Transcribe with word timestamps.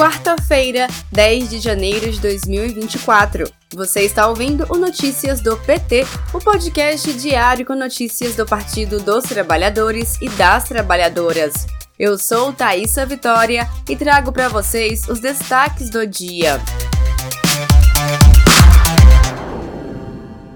Quarta-feira, 0.00 0.88
10 1.12 1.50
de 1.50 1.60
janeiro 1.60 2.10
de 2.10 2.18
2024. 2.22 3.44
Você 3.74 4.00
está 4.00 4.28
ouvindo 4.28 4.64
o 4.70 4.78
Notícias 4.78 5.42
do 5.42 5.58
PT, 5.58 6.06
o 6.32 6.38
podcast 6.38 7.12
diário 7.12 7.66
com 7.66 7.74
notícias 7.74 8.34
do 8.34 8.46
Partido 8.46 8.98
dos 8.98 9.24
Trabalhadores 9.24 10.18
e 10.22 10.30
das 10.30 10.64
Trabalhadoras. 10.64 11.66
Eu 11.98 12.16
sou 12.16 12.50
Thaisa 12.50 13.04
Vitória 13.04 13.68
e 13.86 13.94
trago 13.94 14.32
para 14.32 14.48
vocês 14.48 15.06
os 15.06 15.20
destaques 15.20 15.90
do 15.90 16.06
dia. 16.06 16.58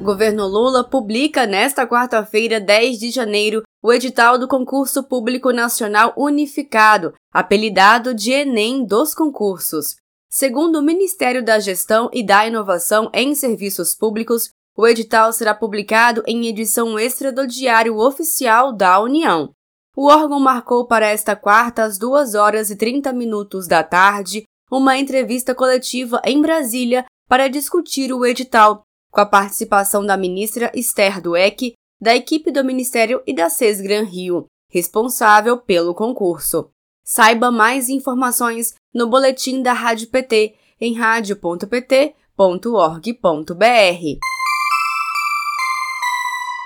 Governo 0.00 0.46
Lula 0.46 0.82
publica 0.82 1.44
nesta 1.44 1.86
quarta-feira, 1.86 2.58
10 2.58 2.98
de 2.98 3.10
janeiro, 3.10 3.62
o 3.84 3.92
edital 3.92 4.38
do 4.38 4.48
Concurso 4.48 5.04
Público 5.04 5.52
Nacional 5.52 6.14
Unificado, 6.16 7.12
apelidado 7.30 8.14
de 8.14 8.32
Enem 8.32 8.82
dos 8.82 9.14
concursos. 9.14 9.96
Segundo 10.30 10.78
o 10.78 10.82
Ministério 10.82 11.44
da 11.44 11.58
Gestão 11.58 12.08
e 12.10 12.24
da 12.24 12.46
Inovação 12.46 13.10
em 13.12 13.34
Serviços 13.34 13.94
Públicos, 13.94 14.48
o 14.74 14.86
edital 14.86 15.34
será 15.34 15.54
publicado 15.54 16.22
em 16.26 16.46
edição 16.46 16.98
extra 16.98 17.30
do 17.30 17.46
Diário 17.46 17.98
Oficial 17.98 18.72
da 18.72 18.98
União. 18.98 19.50
O 19.94 20.06
órgão 20.06 20.40
marcou 20.40 20.86
para 20.86 21.08
esta 21.08 21.36
quarta, 21.36 21.84
às 21.84 21.98
2 21.98 22.34
horas 22.34 22.70
e 22.70 22.76
30 22.76 23.12
minutos 23.12 23.68
da 23.68 23.82
tarde, 23.82 24.44
uma 24.72 24.96
entrevista 24.96 25.54
coletiva 25.54 26.22
em 26.24 26.40
Brasília 26.40 27.04
para 27.28 27.48
discutir 27.48 28.14
o 28.14 28.24
edital, 28.24 28.80
com 29.12 29.20
a 29.20 29.26
participação 29.26 30.06
da 30.06 30.16
ministra 30.16 30.72
Esther 30.74 31.20
Dueck, 31.20 31.74
da 32.00 32.14
equipe 32.14 32.50
do 32.50 32.64
Ministério 32.64 33.22
e 33.26 33.34
da 33.34 33.48
Sesgran 33.48 34.04
Rio, 34.04 34.46
responsável 34.70 35.58
pelo 35.58 35.94
concurso. 35.94 36.70
Saiba 37.04 37.50
mais 37.50 37.88
informações 37.88 38.74
no 38.92 39.08
boletim 39.08 39.62
da 39.62 39.72
Rádio 39.72 40.08
PT 40.08 40.54
em 40.80 40.94
radio.pt.org.br. 40.94 42.14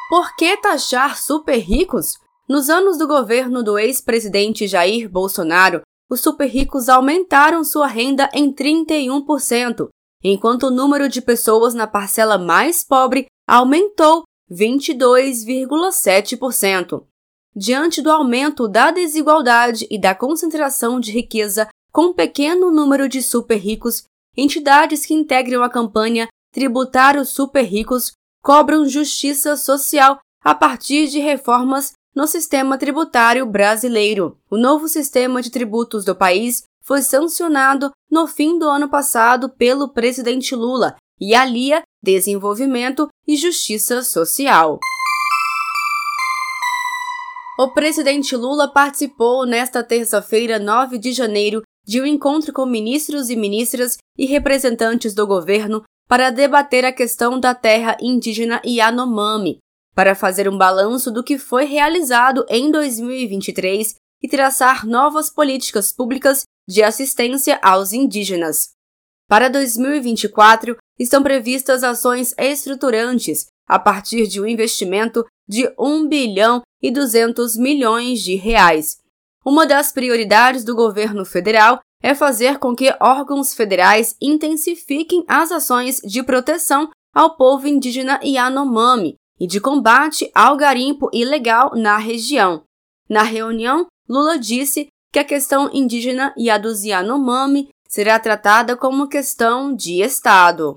Por 0.09 0.35
que 0.37 0.57
taxar 0.57 1.19
super 1.19 1.59
ricos? 1.59 2.19
Nos 2.49 2.71
anos 2.71 2.97
do 2.97 3.07
governo 3.07 3.63
do 3.63 3.79
ex-presidente 3.79 4.67
Jair 4.67 5.07
Bolsonaro, 5.11 5.83
os 6.11 6.21
super 6.21 6.47
ricos 6.47 6.89
aumentaram 6.89 7.63
sua 7.63 7.87
renda 7.87 8.31
em 8.33 8.51
31%, 8.51 9.89
enquanto 10.25 10.69
o 10.69 10.71
número 10.71 11.09
de 11.09 11.21
pessoas 11.21 11.75
na 11.75 11.87
parcela 11.87 12.39
mais 12.39 12.83
pobre 12.83 13.27
aumentou 13.47 14.23
22,7%. 14.51 17.05
Diante 17.55 18.03
do 18.03 18.11
aumento 18.11 18.67
da 18.69 18.91
desigualdade 18.91 19.87
e 19.91 20.01
da 20.01 20.15
concentração 20.15 21.01
de 21.01 21.13
riqueza 21.13 21.69
com 21.93 22.07
um 22.07 22.15
pequeno 22.15 22.71
número 22.71 23.07
de 23.09 23.23
super 23.23 23.57
ricos, 23.57 24.05
entidades 24.37 25.05
que 25.05 25.15
integram 25.15 25.63
a 25.63 25.69
campanha 25.69 26.29
Tributar 26.53 27.17
os 27.17 27.29
Super 27.29 27.63
Ricos 27.63 28.13
cobram 28.43 28.89
justiça 28.89 29.57
social 29.57 30.19
a 30.43 30.55
partir 30.55 31.09
de 31.09 31.19
reformas 31.19 31.93
no 32.15 32.27
sistema 32.27 32.79
tributário 32.79 33.45
brasileiro. 33.45 34.39
O 34.51 34.57
novo 34.57 34.89
sistema 34.89 35.43
de 35.43 35.51
tributos 35.51 36.05
do 36.05 36.17
país 36.17 36.63
foi 36.83 37.03
sancionado 37.03 37.91
no 38.11 38.27
fim 38.27 38.59
do 38.59 38.69
ano 38.69 38.89
passado 38.89 39.51
pelo 39.51 39.91
presidente 39.91 40.55
Lula 40.55 40.97
e 41.21 41.35
alia 41.35 41.83
desenvolvimento 42.03 43.09
e 43.27 43.37
justiça 43.37 44.03
social. 44.03 44.79
O 47.59 47.73
presidente 47.73 48.37
Lula 48.37 48.73
participou 48.73 49.45
nesta 49.45 49.83
terça-feira, 49.83 50.61
9 50.61 50.97
de 50.97 51.13
janeiro, 51.13 51.63
de 51.85 52.01
um 52.01 52.07
encontro 52.07 52.53
com 52.53 52.65
ministros 52.65 53.31
e 53.31 53.37
ministras 53.37 53.97
e 54.17 54.27
representantes 54.27 55.13
do 55.13 55.27
governo 55.27 55.83
para 56.07 56.31
debater 56.31 56.85
a 56.85 56.93
questão 56.93 57.41
da 57.41 57.55
terra 57.55 57.97
indígena 58.01 58.63
Yanomami, 58.65 59.59
para 59.95 60.15
fazer 60.15 60.49
um 60.49 60.57
balanço 60.57 61.11
do 61.11 61.25
que 61.25 61.37
foi 61.37 61.65
realizado 61.65 62.47
em 62.49 62.71
2023 62.71 63.97
e 64.23 64.29
traçar 64.29 64.87
novas 64.87 65.29
políticas 65.29 65.93
públicas 65.93 66.45
de 66.69 66.83
assistência 66.83 67.59
aos 67.63 67.93
indígenas. 67.93 68.78
Para 69.29 69.51
2024, 69.51 70.77
estão 70.99 71.23
previstas 71.23 71.85
ações 71.85 72.35
estruturantes 72.39 73.47
a 73.69 73.79
partir 73.79 74.27
de 74.27 74.41
um 74.41 74.47
investimento 74.47 75.25
de 75.47 75.71
1 75.79 76.09
bilhão 76.09 76.63
e 76.83 76.91
200 76.91 77.57
milhões 77.59 78.23
de 78.23 78.37
reais. 78.37 78.99
Uma 79.45 79.67
das 79.67 79.93
prioridades 79.93 80.65
do 80.65 80.75
governo 80.75 81.27
federal 81.27 81.79
é 82.03 82.15
fazer 82.15 82.59
com 82.59 82.75
que 82.75 82.95
órgãos 83.01 83.53
federais 83.53 84.17
intensifiquem 84.21 85.25
as 85.29 85.53
ações 85.53 86.01
de 86.03 86.23
proteção 86.23 86.91
ao 87.15 87.37
povo 87.37 87.69
indígena 87.69 88.19
Yanomami 88.25 89.17
e 89.39 89.47
de 89.47 89.61
combate 89.61 90.31
ao 90.35 90.57
garimpo 90.57 91.11
ilegal 91.13 91.73
na 91.75 91.99
região. 91.99 92.63
Na 93.09 93.23
reunião, 93.23 93.87
Lula 94.09 94.39
disse 94.39 94.89
que 95.13 95.19
a 95.19 95.25
questão 95.25 95.71
indígena 95.73 96.33
e 96.37 96.49
a 96.49 96.59
dos 96.59 96.85
Yanomami 96.85 97.69
será 97.89 98.19
tratada 98.19 98.77
como 98.77 99.09
questão 99.09 99.75
de 99.75 100.03
Estado. 100.03 100.75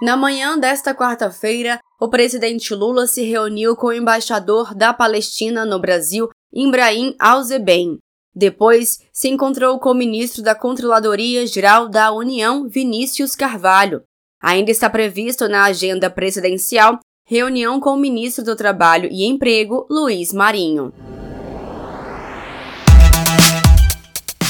Na 0.00 0.16
manhã 0.16 0.56
desta 0.56 0.94
quarta-feira, 0.94 1.80
o 2.00 2.08
presidente 2.08 2.72
Lula 2.72 3.08
se 3.08 3.24
reuniu 3.24 3.74
com 3.74 3.88
o 3.88 3.92
embaixador 3.92 4.72
da 4.72 4.94
Palestina 4.94 5.66
no 5.66 5.80
Brasil, 5.80 6.28
Ibrahim 6.52 7.16
Alzeben. 7.18 7.98
Depois, 8.32 9.00
se 9.12 9.28
encontrou 9.28 9.80
com 9.80 9.90
o 9.90 9.94
ministro 9.94 10.40
da 10.40 10.54
Controladoria 10.54 11.44
Geral 11.44 11.88
da 11.88 12.12
União, 12.12 12.68
Vinícius 12.68 13.34
Carvalho. 13.34 14.02
Ainda 14.40 14.70
está 14.70 14.88
previsto 14.88 15.48
na 15.48 15.64
agenda 15.64 16.08
presidencial 16.08 17.00
reunião 17.26 17.80
com 17.80 17.90
o 17.90 17.96
ministro 17.96 18.44
do 18.44 18.54
Trabalho 18.54 19.08
e 19.10 19.26
Emprego, 19.26 19.84
Luiz 19.90 20.32
Marinho. 20.32 20.94